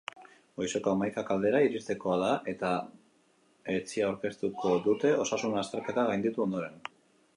[0.59, 2.71] Goizeko hamaikak aldera iristekoa da eta
[3.75, 6.83] etzi aurkeztuko dute osasun azterketa gainditu ondoren.